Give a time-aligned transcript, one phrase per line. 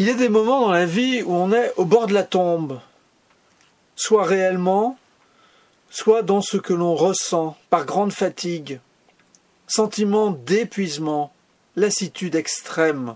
[0.00, 2.22] Il y a des moments dans la vie où on est au bord de la
[2.22, 2.80] tombe,
[3.96, 4.96] soit réellement,
[5.90, 8.80] soit dans ce que l'on ressent par grande fatigue,
[9.66, 11.34] sentiment d'épuisement,
[11.76, 13.14] lassitude extrême.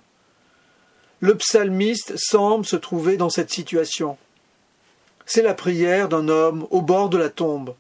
[1.21, 4.19] Le psalmiste semble se trouver dans cette situation.
[5.25, 7.75] C'est la prière d'un homme au bord de la tombe.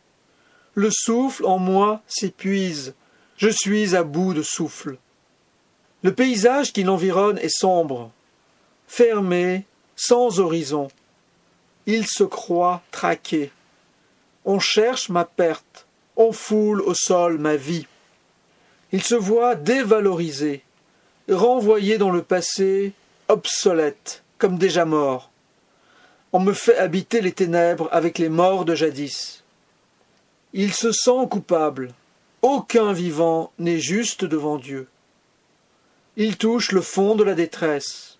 [0.73, 2.95] Le souffle en moi s'épuise,
[3.37, 4.97] je suis à bout de souffle.
[6.03, 8.11] Le paysage qui l'environne est sombre,
[8.87, 9.65] fermé,
[9.97, 10.89] sans horizon.
[11.87, 13.51] Il se croit traqué.
[14.45, 17.87] On cherche ma perte, on foule au sol ma vie.
[18.93, 20.63] Il se voit dévalorisé,
[21.29, 22.93] renvoyé dans le passé,
[23.29, 25.31] obsolète, comme déjà mort.
[26.33, 29.43] On me fait habiter les ténèbres avec les morts de jadis.
[30.53, 31.93] Il se sent coupable.
[32.43, 34.89] Aucun vivant n'est juste devant Dieu.
[36.17, 38.14] Il touche le fond de la détresse.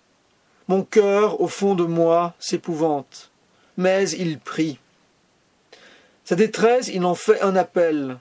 [0.67, 3.31] Mon cœur, au fond de moi, s'épouvante.
[3.77, 4.79] Mais il prie.
[6.23, 8.17] Sa détresse, il en fait un appel.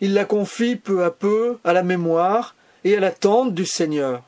[0.00, 4.22] Il la confie peu à peu à la mémoire et à l'attente du Seigneur.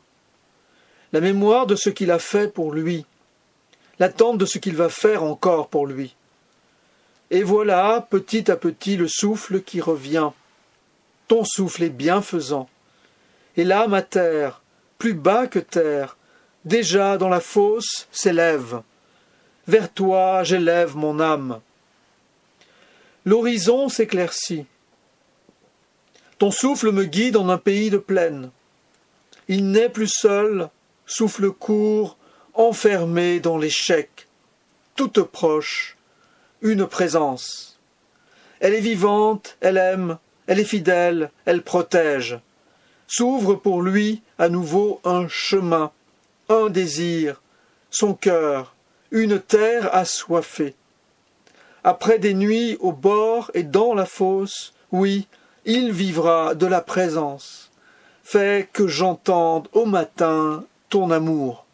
[1.12, 3.06] La mémoire de ce qu'il a fait pour lui.
[4.00, 6.16] L'attente de ce qu'il va faire encore pour lui.
[7.30, 10.30] Et voilà, petit à petit, le souffle qui revient.
[11.28, 12.68] Ton souffle est bienfaisant.
[13.56, 14.62] Et là, ma terre,
[14.98, 16.16] plus bas que terre,
[16.64, 18.82] déjà dans la fosse s'élève.
[19.66, 21.60] Vers toi j'élève mon âme.
[23.24, 24.66] L'horizon s'éclaircit.
[26.38, 28.50] Ton souffle me guide en un pays de plaine.
[29.48, 30.70] Il n'est plus seul,
[31.06, 32.16] souffle court,
[32.54, 34.28] enfermé dans l'échec,
[34.96, 35.96] toute proche,
[36.62, 37.78] une présence.
[38.60, 42.38] Elle est vivante, elle aime, elle est fidèle, elle protège.
[43.06, 45.90] S'ouvre pour lui à nouveau un chemin,
[46.50, 47.40] un désir,
[47.90, 48.74] son cœur,
[49.10, 50.74] une terre assoiffée.
[51.82, 55.26] Après des nuits au bord et dans la fosse, oui,
[55.64, 57.70] il vivra de la présence.
[58.22, 61.64] Fais que j'entende au matin ton amour.